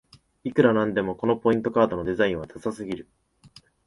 [0.43, 3.07] いくらなんでもこのポイントカードのデザインはダサすぎる